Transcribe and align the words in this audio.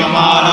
हमारा 0.00 0.52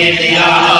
கண்கள் 0.00 0.77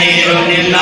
கண்ணின 0.00 0.76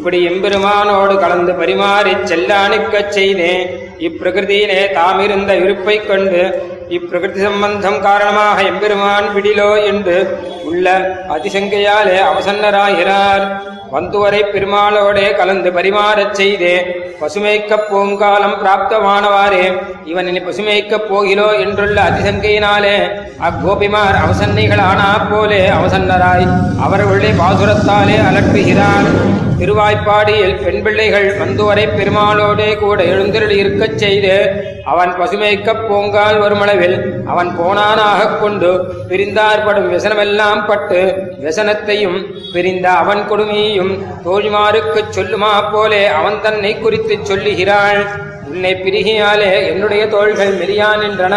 இப்படி 0.00 0.28
எம்பெருமானோடு 0.28 1.18
கலந்து 1.18 1.52
பரிமாறிச் 1.52 2.32
செல்லானுக்கச் 2.32 3.08
செய்தேன். 3.08 3.66
இப்பிரகிருதியிலே 3.98 4.92
தாமிருந்த 4.92 5.60
விருப்பைக் 5.60 6.08
கொண்டு 6.08 6.62
இப்பிரகிருதி 6.88 7.42
சம்பந்தம் 7.42 8.00
காரணமாக 8.00 8.62
எம்பெருமான் 8.62 9.28
விடிலோ 9.34 9.84
என்று 9.84 10.38
உள்ள 10.64 11.16
அதிசங்கையாலே 11.28 12.16
அவசன்னராகிறார். 12.30 13.44
வந்துவரை 13.92 14.42
பெருமாளோடே 14.52 15.36
கலந்து 15.36 15.70
பரிமாறச் 15.70 16.34
செய்தே. 16.34 16.86
பசுமைக்கப் 17.20 17.88
பூங்காலம் 17.90 18.58
பிராப்தமானவாறே. 18.64 19.82
இவன் 20.04 20.26
இனி 20.26 20.38
பசுமைக்கப் 20.38 21.14
போகிலோ 21.14 21.46
என்றுள்ள 21.64 21.98
அதிசங்கையினாலே 22.10 22.96
அக்கோபிமார் 23.40 24.18
அவசன்னைகளானா 24.26 25.30
போலே 25.30 25.68
அவசன்னராய் 25.68 26.48
அவர்களுடைய 26.80 27.34
பாசுரத்தாலே 27.34 28.16
அலட்டுகிறார். 28.30 29.38
திருவாய்ப்பாடியில் 29.58 30.64
பெண் 30.64 30.82
பிள்ளைகள் 30.82 31.38
வந்துவரை 31.38 31.88
பெருமாளோடே 31.96 32.78
கூட 32.78 33.02
எழுந்தருள் 33.02 33.50
இருக்கச் 33.50 33.98
செய்து. 33.98 34.64
அவன் 34.84 35.12
பசுமைக்கப் 35.12 35.88
பூங்கால் 35.88 36.40
வருமளவில் 36.40 37.24
அவன் 37.26 37.58
போனானாகக் 37.58 38.40
கொண்டு 38.40 38.94
பிரிந்தார்படும் 39.08 39.92
விசனமெல்லாம் 39.92 40.66
பட்டு 40.66 41.22
விசனத்தையும் 41.40 42.24
பிரிந்த 42.52 42.90
அவன் 42.90 43.30
கொடுமையையும் 43.30 44.04
தோழிமாருக்குச் 44.24 45.12
சொல்லுமா 45.14 45.72
போலே 45.72 46.06
அவன் 46.06 46.40
தன்னை 46.42 46.78
குறித்துச் 46.78 47.24
சொல்லுகிறாள். 47.24 48.28
உன்னை 48.50 48.72
பிரிகியாலே 48.72 49.66
என்னுடைய 49.66 50.06
தோள்கள் 50.06 50.58
மெரியா 50.58 50.86
நின்றன. 51.02 51.36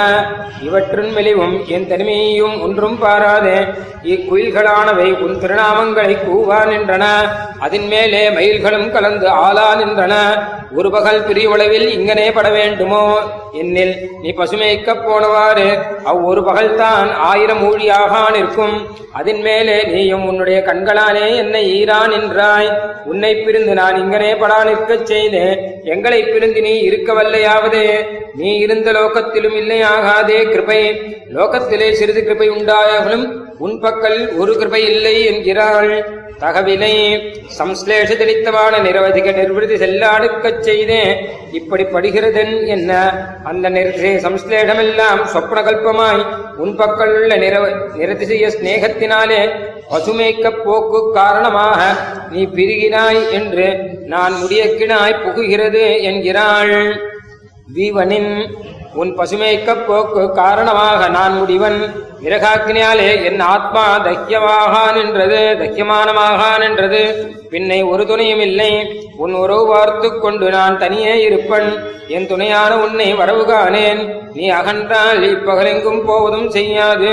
இவற்றின் 0.61 1.11
மெலிவும் 1.11 1.65
என் 1.67 1.87
தனிமையையும் 1.87 2.61
ஒன்றும் 2.61 3.03
பாராதே. 3.03 3.73
இக்குயில்களானவை 4.03 5.19
உன் 5.19 5.39
திருநாமங்களை 5.39 6.17
கூவா 6.17 6.57
நின்றன. 6.65 7.05
அதன் 7.59 7.87
மேலே 7.87 8.29
மயில்களும் 8.29 8.91
கலந்து 8.91 9.29
ஆளா 9.29 9.75
நின்றன. 9.75 10.13
ஒரு 10.75 10.91
பகல் 10.91 11.25
பிரிவுளவில் 11.27 11.87
இங்கனே 11.87 12.33
பட 12.33 12.49
வேண்டுமோ? 12.49 13.17
என்னில் 13.53 13.93
நீ 14.21 14.31
பசுமைக்கப் 14.31 15.03
போனவாறு. 15.07 15.81
அவ்வொரு 16.03 16.41
பகல்தான் 16.41 17.11
ஆயிரம் 17.11 17.63
ஊழியாக 17.63 18.31
நிற்கும். 18.31 18.87
அதன் 19.11 19.41
மேலே 19.41 19.83
நீயும் 19.83 20.27
உன்னுடைய 20.27 20.63
கண்களாலே 20.65 21.35
என்னை 21.35 21.83
ஈரா 21.83 22.07
நின்றாய். 22.07 22.69
உன்னை 23.05 23.35
பிரிந்து 23.35 23.73
நான் 23.73 23.93
இங்கனே 23.93 24.37
படா 24.37 24.63
நிற்கச் 24.63 25.05
செய்தேன். 25.05 25.81
எங்களை 25.83 26.23
பிரிந்து 26.23 26.61
நீ 26.61 26.81
இருக்கவல்லையாவது 27.03 28.05
நீ 28.35 28.57
இருந்த 28.57 28.91
லோகத்திலும் 28.91 29.55
இல்லையாகாதே 29.61 30.49
கிருபை. 30.49 31.01
லோகத்திலே 31.35 31.91
சிறிது 31.91 32.23
கிருபை 32.23 32.49
உண்டாயாகலும் 32.49 33.25
உன் 33.57 33.81
பக்கல் 33.81 34.37
ஒரு 34.37 34.57
கிருபை 34.57 34.85
இல்லை 34.85 35.25
என்கிறாள் 35.25 36.21
தகவினை 36.39 36.93
சம்ஸ்லேஷ 37.59 38.09
தெளித்தமான 38.21 38.79
நிரவதிக 38.83 39.35
நிர்வதி 39.35 39.75
செல்லாடுக்கச் 39.75 40.59
செய்தேன். 40.59 41.29
இப்படி 41.51 41.83
படுகிறதென் 41.83 42.65
என்ன? 42.65 42.91
அந்த 43.43 43.69
நிறுத்தி 43.69 44.15
சம்ஸ்லேஷமெல்லாம் 44.15 45.21
சொப்னகல்பமாய் 45.33 46.25
உன் 46.57 46.79
பக்கல் 46.79 47.13
உள்ள 47.19 47.35
நிரவ 47.37 47.65
நிரதிசய 47.99 48.49
ஸ்நேகத்தினாலே 48.57 49.41
பசுமைக்கப் 49.91 50.61
போக்கு 50.65 51.11
காரணமாக 51.13 51.79
நீ 52.31 52.43
பிரிகினாய் 52.45 53.31
என்று 53.31 53.65
நான் 54.05 54.33
முடியக்கினாய் 54.33 55.21
புகுகிறது 55.23 55.83
என்கிறாள். 56.01 56.75
வீவனின் 57.75 58.31
உன் 58.95 59.11
பசுமைக்கப் 59.17 59.85
போக்கு 59.87 60.31
காரணமாக 60.31 61.09
நான் 61.09 61.35
முடிவன். 61.41 61.79
விரகாக்கினாலே 62.23 63.23
என் 63.23 63.39
ஆத்மா 63.39 63.85
தக்கியமாக 64.05 64.73
நின்றது 64.97 65.39
தக்கியமானமாக 65.61 66.41
நின்றது 66.59 67.01
பின்னை 67.51 67.79
ஒரு 67.89 68.05
துணையும் 68.05 68.39
இல்லை. 68.39 68.71
உன் 69.17 69.33
உறவு 69.33 69.65
பார்த்து 69.67 70.19
கொண்டு 70.19 70.49
நான் 70.49 70.79
தனியே 70.79 71.15
இருப்பன். 71.27 71.69
என் 72.07 72.27
துணையான 72.27 72.71
உன்னை 72.85 73.13
வரவு 73.13 73.43
காணேன் 73.51 74.01
நீ 74.35 74.49
அகன்றால் 74.49 75.21
இப்பகலெங்கும் 75.23 76.05
போவதும் 76.05 76.49
செய்யாது. 76.49 77.11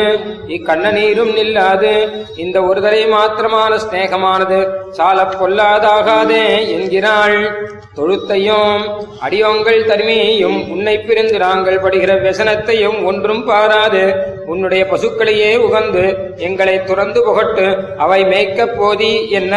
இக்கண்ண 0.49 0.93
நீரும் 0.93 1.37
நில்லாது. 1.37 1.93
இந்த 2.37 2.61
ஒருதலை 2.61 3.02
மாத்திரமான 3.14 3.78
ஸ்நேகமானது 3.84 4.58
சால 4.90 5.22
பொல்லாதாகாதே 5.22 6.44
என்கிறாள். 6.76 7.69
தொழுத்தையும் 7.94 8.82
அடியோங்கள் 9.26 9.87
தனிமையையும் 9.87 10.70
உன்னை 10.70 10.99
பிரிந்து 10.99 11.38
நாங்கள் 11.38 11.81
படுகிற 11.81 12.14
व्यसனத்தையும் 12.14 13.05
ஒன்றும் 13.05 13.44
பாராது. 13.44 14.02
உன்னுடைய 14.46 14.87
பசுக்களையே 14.93 15.50
உகந்து 15.67 16.05
எங்களை 16.37 16.84
துறந்து 16.84 17.20
புகட்டு. 17.26 17.67
அவை 17.96 18.25
மேய்க்கப் 18.25 18.76
போதி 18.78 19.28
என்ன? 19.31 19.55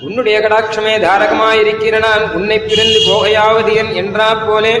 உன்னுடைய 0.00 0.40
கடாட்சமே 0.40 0.94
தாரகமாயிருக்கிற 1.06 1.98
நான் 1.98 2.32
உன்னை 2.34 2.58
பிரிந்து 2.58 3.00
போகையாவது 3.08 3.74
என் 3.74 3.92
என்றா 3.94 4.34
போலே 4.34 4.74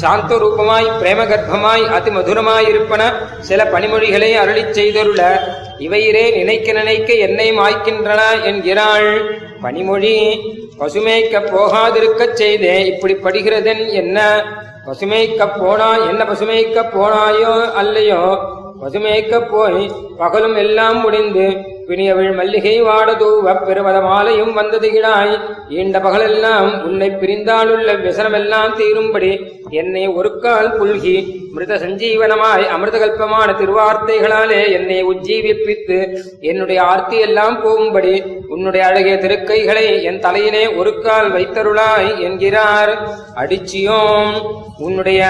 சாந்த 0.00 0.34
ரூபமாய் 0.34 0.88
பிரேம 1.00 1.20
கர்ப்பமாய் 1.28 1.67
அதி 1.68 2.10
மதுரமாயிருப்பன 2.10 3.12
சில 3.40 3.64
பணிமொழிகளை 3.64 4.30
அருளிச் 4.34 4.78
செய்தருள 4.78 5.40
இவையிரே 5.78 6.36
நினைக்க 6.36 6.72
நினைக்க 6.72 7.12
என்னை 7.12 7.52
மாய்க்கின்றன 7.52 8.20
என்கிறாள். 8.44 9.36
பனிமொழி 9.62 10.40
பசுமைக்கப் 10.78 11.48
போகாதிருக்கச் 11.54 12.32
செய்தே 12.32 12.86
இப்படி 12.86 13.14
படுகிறதென் 13.14 13.88
என்ன? 13.88 14.44
பசுமைக்க 14.86 15.48
போனா 15.58 15.96
என்ன 15.96 16.24
பசுமைக்கப் 16.24 16.90
போனாயோ 16.94 17.72
அல்லையோ? 17.80 18.38
பசுமைக்க 18.82 19.40
போய் 19.50 19.90
பகலும் 20.18 20.56
எல்லாம் 20.56 21.00
முடிந்து 21.00 21.76
பிணியவிழ் 21.88 22.32
மல்லிகை 22.38 22.74
வாடதூவப் 22.82 23.62
பெருமத 23.68 23.98
மாலையும் 24.02 24.52
வந்தது 24.52 24.88
கிடாய். 24.94 25.34
ஈண்ட 25.76 25.96
பகலெல்லாம் 26.06 26.70
உன்னை 26.84 27.08
பிரிந்தாலுள்ள 27.20 27.94
விசனமெல்லாம் 28.06 28.74
தீரும்படி 28.78 29.30
என்னை 29.70 30.04
ஒரு 30.18 30.30
கால் 30.38 30.70
புல்கி 30.78 31.16
மிருத 31.54 31.78
சஞ்சீவனமாய் 31.84 32.64
அமிர்தகல்பமான 32.74 33.48
திருவார்த்தைகளாலே 33.60 34.60
என்னை 34.72 34.98
உஜ்ஜீவிப்பித்து 35.04 35.98
என்னுடைய 36.40 36.80
ஆர்த்தி 36.82 37.18
எல்லாம் 37.18 37.56
போகும்படி 37.62 38.14
உன்னுடைய 38.48 38.86
அழகிய 38.86 39.16
திருக்கைகளை 39.18 39.86
என் 40.02 40.22
தலையிலே 40.26 40.64
ஒரு 40.74 40.92
கால் 41.00 41.30
வைத்தருளாய் 41.32 42.10
என்கிறார். 42.20 42.92
அடிச்சியோம் 43.36 44.34
உன்னுடைய 44.78 45.22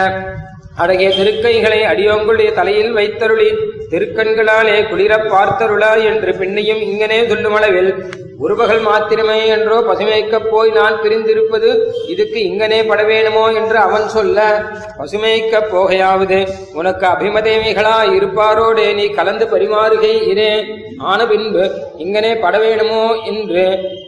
அடகே 0.78 1.08
திருக்கைகளை 1.10 1.80
அடியோங்களுடைய 1.84 2.48
தலையில் 2.54 2.92
வைத்தருளி 2.92 3.48
திருக்கண்களாலே 3.90 4.76
குளிரப் 4.90 5.28
பார்த்தருளா 5.30 5.92
என்று 6.04 6.32
பின்னையும் 6.32 6.82
இங்கனே 6.84 7.20
சொல்லுமளவில் 7.28 7.90
உருவகள் 8.38 8.82
மாத்திரமே 8.82 9.38
என்றோ 9.48 9.76
பசுமைக்கப் 9.80 10.48
போய் 10.50 10.70
நான் 10.70 10.98
பிரிந்திருப்பது 11.02 11.70
இதுக்கு 12.08 12.38
இங்கனே 12.42 12.78
பட 12.86 13.00
வேணுமோ 13.02 13.44
என்று 13.52 13.78
அவன் 13.78 14.06
சொல்ல 14.08 14.38
பசுமைக்கப் 14.98 15.70
போகையாவது 15.72 16.38
உனக்கு 16.74 17.06
அபிமதேமிகளா 17.06 17.96
இருப்பாரோடே 18.16 18.86
நீ 18.94 19.06
கலந்து 19.12 19.46
பரிமாறுகை 19.46 20.14
இரே 20.26 20.52
ஆன 20.98 21.26
பின்பு 21.26 21.70
இங்கனே 21.98 22.40
பட 22.40 22.58
வேணுமோ 22.58 23.02
என்று 23.24 23.64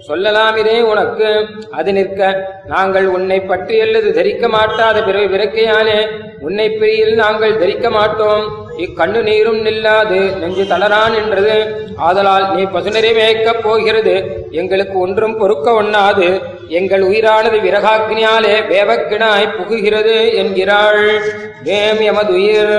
சொல்லலாமிரே 0.09 0.81
உனக்கு. 0.83 1.49
அது 1.71 1.93
நிற்க 1.93 2.21
நாங்கள் 2.67 3.07
உன்னை 3.07 3.41
பற்றி 3.41 3.81
அல்லது 3.81 4.13
தரிக்க 4.13 4.49
மாட்டாத 4.49 5.05
பிறகு 5.05 5.29
விறக்கையானே 5.37 6.01
உன்னை 6.41 6.71
பிரியில் 6.71 7.15
நாங்கள் 7.15 7.59
தரிக்க 7.59 7.91
மாட்டோம். 7.91 8.45
இக்கண்ணு 8.79 9.23
நீரும் 9.23 9.65
நில்லாது 9.65 10.37
நெஞ்சு 10.37 10.67
தளரான் 10.67 11.15
என்றது. 11.15 11.57
ஆதலால் 11.97 12.55
நீ 12.55 12.63
பசுநரை 12.63 13.13
மேய்க்கப் 13.13 13.63
போகிறது. 13.63 14.15
எங்களுக்கு 14.51 14.99
ஒன்றும் 14.99 15.39
பொறுக்க 15.39 15.83
ஒண்ணாது. 15.83 16.29
எங்கள் 16.69 17.03
உயிரானது 17.03 17.59
விறகாக்கினியாலே 17.67 18.55
வேவக்கினாய் 18.73 19.55
புகுகிறது 19.57 20.35
என்கிறாள். 20.35 21.21
வேம் 21.65 22.01
எமதுயிர் 22.01 22.77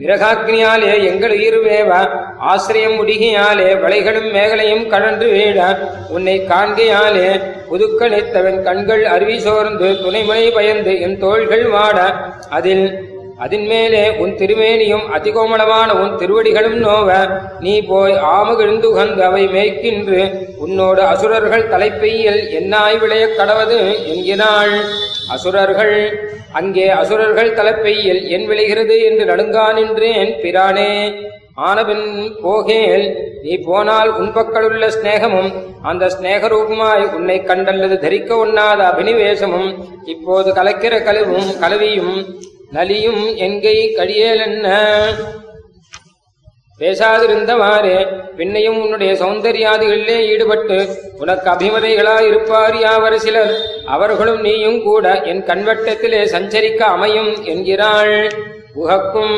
விறகாக்னியாலே 0.00 0.92
எங்கள் 1.04 1.34
உயிர் 1.36 1.58
வேவா 1.60 2.00
ஆசிரியம் 2.50 2.96
முடிகையாலே 2.96 3.66
வளைகளும் 3.80 4.28
மேகலையும் 4.32 4.84
கழன்று 4.88 5.26
வீழ 5.28 5.58
உன்னை 6.08 6.36
காண்கையாலே 6.46 7.26
புதுக்களித்தவன் 7.70 8.58
கண்கள் 8.62 9.04
அருவி 9.06 9.36
சோர்ந்து 9.38 9.88
துணைமுனை 9.96 10.46
பயந்து 10.50 10.94
என் 11.00 11.18
தோள்கள் 11.18 11.66
வாட 11.70 11.98
அதில் 12.50 12.86
அதின்மேலே 13.40 14.16
உன் 14.16 14.34
திருமேனியும் 14.34 15.04
அதிகோமளமான 15.16 15.92
உன் 15.92 16.16
திருவடிகளும் 16.16 16.78
நோவ 16.78 17.28
நீ 17.60 17.80
போய் 17.80 18.12
ஆமுகிழ்ந்துகந்து 18.12 19.20
அவை 19.20 19.46
மேய்க்கின்று 19.46 20.20
உன்னோடு 20.56 21.02
அசுரர்கள் 21.02 21.68
தலைப்பையில் 21.68 22.40
என்னாய் 22.50 22.98
விளையக் 22.98 23.34
கடவது 23.38 24.06
என்கிறாள். 24.06 24.74
அசுரர்கள் 25.28 26.20
அங்கே 26.52 26.88
அசுரர்கள் 26.88 27.54
தலைப்பையில் 27.54 28.28
என் 28.28 28.46
விளைகிறது 28.46 29.04
என்று 29.04 29.24
நடுங்கா 29.24 29.72
நின்றேன் 29.72 30.34
பிரானே. 30.42 31.12
ஆனபின் 31.54 32.34
போகேல் 32.44 33.14
நீ 33.42 33.56
போனால் 33.56 34.16
உன் 34.16 34.32
பக்கலுள்ள 34.34 34.88
ஸ்நேகமும் 34.88 35.52
அந்த 35.82 36.06
ஸ்நேகரூபமாய் 36.06 37.14
உன்னை 37.14 37.40
கண்டல்லது 37.40 37.98
தரிக்க 37.98 38.34
உண்ணாத 38.34 38.80
அபினிவேசமும் 38.80 39.74
இப்போது 40.04 40.52
கலக்கிற 40.52 41.02
கலவும் 41.02 41.58
கலவியும் 41.60 42.38
நலியும் 42.72 43.22
என்கை 43.46 43.76
கடியேலென்ன? 43.98 44.66
பேசாதிருந்தவாறே 46.80 47.96
பின்னையும் 48.36 48.78
உன்னுடைய 48.82 49.12
சௌந்தர்யாதிகளிலே 49.12 50.18
ஈடுபட்டு 50.32 50.78
உனக்கு 51.18 51.50
அபிமதைகளாய் 51.50 52.26
இருப்பார் 52.26 52.78
யாவர் 52.78 53.16
சிலர்? 53.16 53.52
அவர்களும் 53.86 54.40
நீயும் 54.40 54.82
கூட 54.82 55.22
என் 55.22 55.42
கண்வட்டத்திலே 55.42 56.22
சஞ்சரிக்க 56.34 56.78
அமையும் 56.78 57.44
என்கிறாள். 57.44 58.30
உகக்கும் 58.74 59.36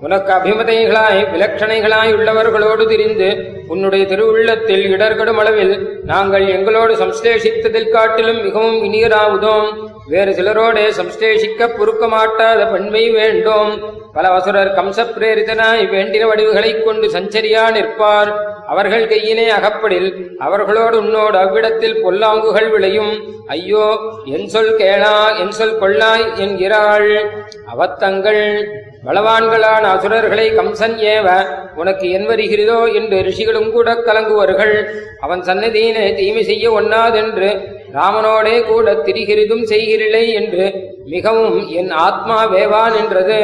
உனக்கு 0.00 0.32
அபிமதைகளாய் 0.32 1.20
விலட்சணைகளாய் 1.32 2.12
உள்ளவர்களோடு 2.14 2.86
திரிந்து 2.86 3.28
உன்னுடைய 3.68 4.04
திருவுள்ளத்தில் 4.04 4.84
இடர்கடும் 4.94 5.40
அளவில் 5.42 5.74
நாங்கள் 6.04 6.46
எங்களோடு 6.46 6.94
சம்ஸ்லேஷித்ததில் 6.94 7.90
காட்டிலும் 7.90 8.42
மிகவும் 8.42 8.82
இனியராவுதோம். 8.84 9.70
வேறு 10.12 10.32
சிலரோடே 10.32 10.92
சம்ஸ்லேஷிக்க 10.96 11.78
பொறுக்க 11.78 12.08
மாட்டாத 12.08 12.66
பெண்மை 12.66 13.10
வேண்டும். 13.10 13.80
பல 14.12 14.30
வசுரர் 14.30 14.74
கம்ச 14.74 15.06
பிரேரிதனாய் 15.18 15.90
வேண்டின 15.90 16.26
வடிவுகளைக் 16.26 16.84
கொண்டு 16.84 17.08
சஞ்சரியா 17.08 17.70
நிற்பார். 17.70 18.32
அவர்கள் 18.66 19.08
கையிலே 19.08 19.48
அகப்படில் 19.48 20.36
அவர்களோடு 20.38 20.98
உன்னோடு 20.98 21.38
அவ்விடத்தில் 21.38 22.04
பொல்லாங்குகள் 22.04 22.70
விளையும். 22.70 23.42
ஐயோ 23.46 23.98
என் 24.24 24.48
சொல் 24.48 24.76
கேளா 24.76 25.38
என் 25.38 25.50
சொல் 25.50 25.78
கொள்ளாய் 25.78 26.36
என்கிறாள். 26.36 27.30
அவத்தங்கள் 27.76 28.64
பலவான்களான 29.06 29.80
அசுரர்களை 29.80 30.52
கம்சன் 30.52 30.98
ஏவ 30.98 31.46
உனக்கு 31.74 32.10
என் 32.10 32.26
வருகிறதோ 32.26 32.84
என்று 32.84 33.22
ரிஷிகளும் 33.22 33.72
கூட 33.72 33.94
கலங்குவார்கள். 33.94 34.84
அவன் 35.20 35.40
சன்னதியினை 35.40 36.14
தீமை 36.14 36.44
செய்ய 36.44 36.72
ஒண்ணாதென்று 36.72 37.80
ராமனோடே 37.94 38.66
கூட 38.66 38.92
திரிகிறிதும் 38.92 39.64
செய்கிறீளை 39.68 40.32
என்று 40.32 40.72
மிகவும் 41.04 41.68
என் 41.68 41.90
ஆத்மா 41.90 42.52
வேவான் 42.54 42.96
என்றது. 42.96 43.40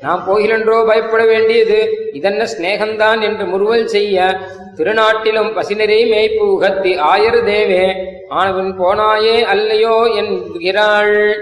நாம் 0.00 0.24
போகிறென்றோ 0.24 0.84
பயப்பட 0.86 1.24
வேண்டியது 1.24 2.10
இதென்ன 2.12 2.46
சிநேகந்தான் 2.58 3.20
என்று 3.22 3.46
முறுவல் 3.46 3.86
செய்ய 3.86 4.40
திருநாட்டிலும் 4.76 5.54
பசினரை 5.54 6.10
மேய்ப்பு 6.12 6.46
உகத்தி 6.56 6.96
ஆயர் 6.96 7.40
தேவே. 7.44 7.86
ஆனவன் 8.28 8.72
போனாயே 8.78 9.36
அல்லையோ 9.54 9.96
என்கிறாள். 10.14 11.34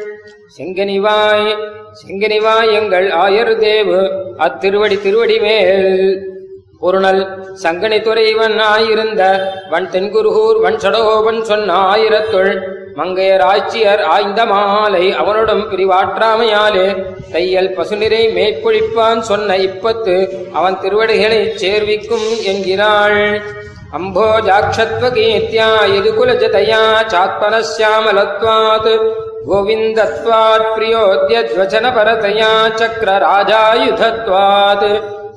செங்கனிவாய் 0.59 1.57
செங்கனிவாய் 2.07 2.73
எங்கள் 2.73 3.11
ஆயர் 3.11 3.57
தேவு. 3.57 4.01
அத்திருவடி 4.39 5.03
திருவடி 5.03 5.39
மேல். 5.39 6.35
ஒருநாள் 6.87 7.21
சங்கனி 7.63 7.99
துறைவன் 8.07 8.57
ஆயிருந்த 8.73 9.23
வன் 9.71 9.89
தென்குருகூர் 9.93 10.59
வன் 10.65 10.81
சடகோபன் 10.85 11.41
சொன்ன 11.43 11.77
ஆயிரத்துள் 11.93 12.53
மங்கையர் 12.99 13.45
ஆட்சியர் 13.53 14.03
ஆய்ந்த 14.15 14.41
மாலை 14.47 15.05
அவனுடன் 15.13 15.65
பிரிவாற்றாமையாலே 15.71 16.87
தையல் 17.33 17.75
பசுநிறை 17.77 18.23
மேற்பொழிப்பான் 18.37 19.21
சொன்ன 19.31 19.57
இப்பத்து 19.67 20.17
அவன் 20.53 20.79
திருவடிகளை 20.81 21.41
சேர்விக்கும் 21.63 22.29
என்கிறாள். 22.53 23.21
அம்போஜாட்சத்வகீர்த்தியா 23.99 25.69
எதுகுலஜதயா 25.99 26.83
சாத்மனசியாமலத்வாத் 27.13 28.91
கோவிந்தத்வாத் 29.49 30.67
பிரியோத்யஜ்வச்சன 30.77 31.93
பரதயா 31.99 32.51
சக்கர 32.81 33.11
ராஜாயுதத்வாத் 33.27 34.89